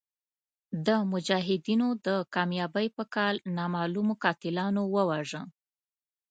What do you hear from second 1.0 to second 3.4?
مجاهدینو د کامیابۍ په کال